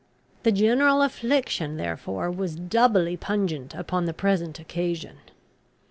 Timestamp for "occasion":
4.59-5.17